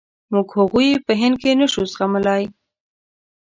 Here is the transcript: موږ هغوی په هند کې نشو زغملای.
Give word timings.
موږ 0.31 0.47
هغوی 0.57 0.89
په 1.05 1.11
هند 1.21 1.35
کې 1.41 1.57
نشو 1.59 1.81
زغملای. 1.91 2.43